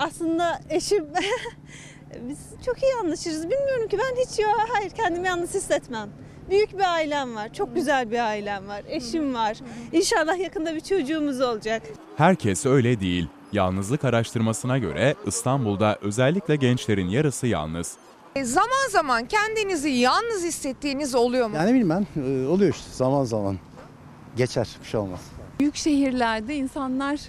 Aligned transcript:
Aslında 0.00 0.60
eşim 0.70 1.04
biz 2.28 2.38
çok 2.66 2.82
iyi 2.82 2.94
anlaşırız. 2.94 3.42
Bilmiyorum 3.50 3.88
ki 3.88 3.98
ben 3.98 4.22
hiç 4.22 4.38
ya 4.38 4.48
hayır 4.68 4.90
kendimi 4.90 5.26
yalnız 5.26 5.54
hissetmem. 5.54 6.08
Büyük 6.50 6.78
bir 6.78 6.94
ailem 6.94 7.34
var. 7.36 7.52
Çok 7.52 7.74
güzel 7.74 8.10
bir 8.10 8.18
ailem 8.18 8.68
var. 8.68 8.82
Eşim 8.88 9.34
var. 9.34 9.56
İnşallah 9.92 10.38
yakında 10.38 10.74
bir 10.74 10.80
çocuğumuz 10.80 11.40
olacak. 11.40 11.82
Herkes 12.16 12.66
öyle 12.66 13.00
değil. 13.00 13.28
Yalnızlık 13.52 14.04
araştırmasına 14.04 14.78
göre 14.78 15.14
İstanbul'da 15.26 15.98
özellikle 16.02 16.56
gençlerin 16.56 17.08
yarısı 17.08 17.46
yalnız. 17.46 17.96
E, 18.36 18.44
Zaman 18.44 18.88
zaman 18.90 19.24
kendinizi 19.28 19.88
yalnız 19.88 20.44
hissettiğiniz 20.44 21.14
oluyor 21.14 21.48
mu? 21.50 21.56
Yani 21.56 21.74
bilmem 21.74 22.06
e, 22.16 22.46
oluyor 22.46 22.74
işte 22.74 22.90
zaman 22.92 23.24
zaman. 23.24 23.58
Geçer 24.36 24.68
bir 24.82 24.88
şey 24.88 25.00
olmaz. 25.00 25.20
Büyük 25.60 25.76
şehirlerde 25.76 26.56
insanlar 26.56 27.20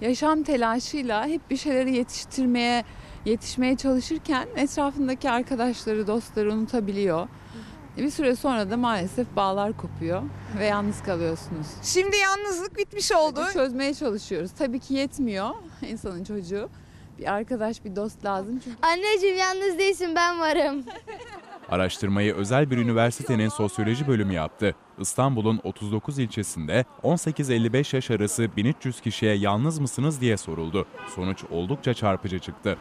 yaşam 0.00 0.42
telaşıyla 0.42 1.26
hep 1.26 1.50
bir 1.50 1.56
şeyleri 1.56 1.96
yetiştirmeye, 1.96 2.84
yetişmeye 3.24 3.76
çalışırken 3.76 4.48
etrafındaki 4.56 5.30
arkadaşları, 5.30 6.06
dostları 6.06 6.52
unutabiliyor. 6.52 7.28
Bir 7.96 8.10
süre 8.10 8.36
sonra 8.36 8.70
da 8.70 8.76
maalesef 8.76 9.36
bağlar 9.36 9.76
kopuyor 9.76 10.22
ve 10.58 10.66
yalnız 10.66 11.02
kalıyorsunuz. 11.02 11.66
Şimdi 11.82 12.16
yalnızlık 12.16 12.78
bitmiş 12.78 13.12
oldu. 13.12 13.40
Çözmeye 13.52 13.94
çalışıyoruz. 13.94 14.50
Tabii 14.58 14.80
ki 14.80 14.94
yetmiyor 14.94 15.50
insanın 15.88 16.24
çocuğu. 16.24 16.68
Bir 17.18 17.32
arkadaş, 17.32 17.84
bir 17.84 17.96
dost 17.96 18.24
lazım 18.24 18.60
çünkü 18.64 18.76
Anneciğim 18.82 19.36
yalnız 19.36 19.78
değilsin 19.78 20.14
ben 20.16 20.40
varım. 20.40 20.84
Araştırmayı 21.70 22.34
özel 22.34 22.70
bir 22.70 22.78
üniversitenin 22.78 23.48
sosyoloji 23.48 24.08
bölümü 24.08 24.32
yaptı. 24.32 24.74
İstanbul'un 24.98 25.60
39 25.64 26.18
ilçesinde 26.18 26.84
18-55 27.02 27.96
yaş 27.96 28.10
arası 28.10 28.56
1300 28.56 29.00
kişiye 29.00 29.34
yalnız 29.34 29.78
mısınız 29.78 30.20
diye 30.20 30.36
soruldu. 30.36 30.86
Sonuç 31.14 31.44
oldukça 31.50 31.94
çarpıcı 31.94 32.38
çıktı. 32.38 32.78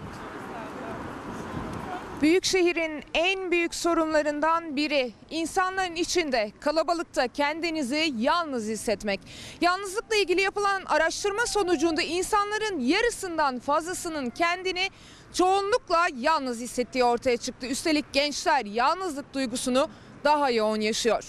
Büyük 2.21 2.45
şehrin 2.45 3.03
en 3.13 3.51
büyük 3.51 3.75
sorunlarından 3.75 4.75
biri 4.75 5.13
insanların 5.29 5.95
içinde 5.95 6.51
kalabalıkta 6.59 7.27
kendinizi 7.27 8.13
yalnız 8.17 8.67
hissetmek. 8.67 9.19
Yalnızlıkla 9.61 10.15
ilgili 10.15 10.41
yapılan 10.41 10.81
araştırma 10.85 11.45
sonucunda 11.45 12.01
insanların 12.01 12.79
yarısından 12.79 13.59
fazlasının 13.59 14.29
kendini 14.29 14.89
çoğunlukla 15.33 16.07
yalnız 16.19 16.59
hissettiği 16.59 17.03
ortaya 17.03 17.37
çıktı. 17.37 17.67
Üstelik 17.67 18.13
gençler 18.13 18.65
yalnızlık 18.65 19.33
duygusunu 19.33 19.87
daha 20.23 20.49
yoğun 20.51 20.81
yaşıyor. 20.81 21.23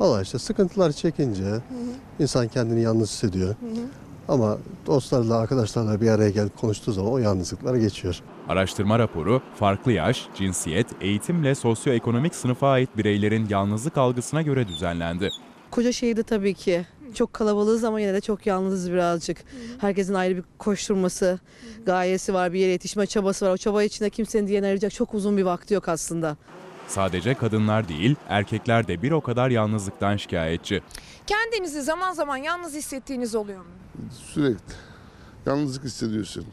Valla 0.00 0.22
işte 0.22 0.38
sıkıntılar 0.38 0.92
çekince 0.92 1.44
insan 2.18 2.48
kendini 2.48 2.82
yalnız 2.82 3.10
hissediyor. 3.10 3.54
Ama 4.28 4.58
dostlarla, 4.86 5.36
arkadaşlarla 5.36 6.00
bir 6.00 6.08
araya 6.08 6.30
gelip 6.30 6.56
konuştuğu 6.56 6.92
zaman 6.92 7.12
o 7.12 7.18
yalnızlıklar 7.18 7.74
geçiyor. 7.74 8.20
Araştırma 8.48 8.98
raporu 8.98 9.42
farklı 9.58 9.92
yaş, 9.92 10.28
cinsiyet, 10.34 10.86
eğitimle 11.00 11.54
sosyoekonomik 11.54 12.34
sınıfa 12.34 12.68
ait 12.70 12.96
bireylerin 12.96 13.46
yalnızlık 13.48 13.98
algısına 13.98 14.42
göre 14.42 14.68
düzenlendi. 14.68 15.30
Koca 15.70 15.92
şehirde 15.92 16.22
tabii 16.22 16.54
ki. 16.54 16.86
Çok 17.14 17.32
kalabalığız 17.32 17.84
ama 17.84 18.00
yine 18.00 18.14
de 18.14 18.20
çok 18.20 18.46
yalnızız 18.46 18.92
birazcık. 18.92 19.44
Herkesin 19.80 20.14
ayrı 20.14 20.36
bir 20.36 20.44
koşturması, 20.58 21.40
gayesi 21.86 22.34
var, 22.34 22.52
bir 22.52 22.58
yere 22.58 22.70
yetişme 22.70 23.06
çabası 23.06 23.46
var. 23.46 23.50
O 23.50 23.56
çaba 23.56 23.82
içinde 23.82 24.10
kimsenin 24.10 24.46
diğerine 24.46 24.66
arayacak 24.66 24.92
çok 24.94 25.14
uzun 25.14 25.36
bir 25.36 25.42
vakti 25.42 25.74
yok 25.74 25.88
aslında. 25.88 26.36
Sadece 26.88 27.34
kadınlar 27.34 27.88
değil, 27.88 28.16
erkekler 28.28 28.88
de 28.88 29.02
bir 29.02 29.10
o 29.10 29.20
kadar 29.20 29.50
yalnızlıktan 29.50 30.16
şikayetçi. 30.16 30.82
Kendinizi 31.26 31.82
zaman 31.82 32.12
zaman 32.12 32.36
yalnız 32.36 32.74
hissettiğiniz 32.74 33.34
oluyor 33.34 33.60
mu? 33.60 33.70
Sürekli. 34.12 34.74
Yalnızlık 35.46 35.84
hissediyorsun. 35.84 36.46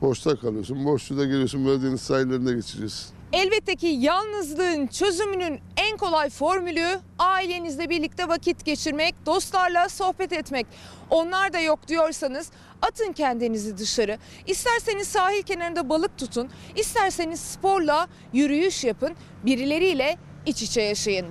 Boşta 0.00 0.36
kalıyorsun. 0.36 0.84
Boşluğu 0.84 1.16
geliyorsun 1.16 1.66
böyle 1.66 1.82
deniz 1.82 2.00
sahillerinde 2.00 2.52
geçiriyorsun. 2.52 3.10
Elbette 3.32 3.76
ki 3.76 3.86
yalnızlığın 3.86 4.86
çözümünün 4.86 5.60
en 5.76 5.96
kolay 5.96 6.30
formülü 6.30 6.86
ailenizle 7.18 7.90
birlikte 7.90 8.28
vakit 8.28 8.64
geçirmek, 8.64 9.14
dostlarla 9.26 9.88
sohbet 9.88 10.32
etmek. 10.32 10.66
Onlar 11.10 11.52
da 11.52 11.60
yok 11.60 11.88
diyorsanız 11.88 12.50
atın 12.82 13.12
kendinizi 13.12 13.78
dışarı. 13.78 14.18
İsterseniz 14.46 15.08
sahil 15.08 15.42
kenarında 15.42 15.88
balık 15.88 16.18
tutun, 16.18 16.48
isterseniz 16.76 17.40
sporla 17.40 18.08
yürüyüş 18.32 18.84
yapın, 18.84 19.12
birileriyle 19.46 20.18
iç 20.46 20.62
içe 20.62 20.80
yaşayın. 20.80 21.26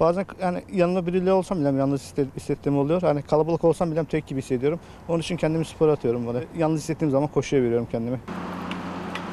Bazen 0.00 0.26
yani 0.42 0.62
yanımda 0.72 1.06
biriyle 1.06 1.32
olsam 1.32 1.60
bile 1.60 1.78
yalnız 1.78 2.00
hisse- 2.02 2.26
hissettiğim 2.36 2.78
oluyor. 2.78 3.02
Hani 3.02 3.22
kalabalık 3.22 3.64
olsam 3.64 3.90
bile 3.90 4.04
tek 4.04 4.26
gibi 4.26 4.38
hissediyorum. 4.42 4.80
Onun 5.08 5.20
için 5.20 5.36
kendimi 5.36 5.64
spor 5.64 5.88
atıyorum 5.88 6.26
bana. 6.26 6.38
Yalnız 6.58 6.80
hissettiğim 6.80 7.10
zaman 7.12 7.28
koşuya 7.28 7.62
veriyorum 7.62 7.88
kendimi. 7.92 8.20